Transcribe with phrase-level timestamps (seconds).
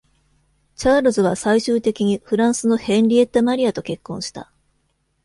[0.75, 4.51] チャールズは、最終的にフランスのヘンリエッタ・マリアと結婚した。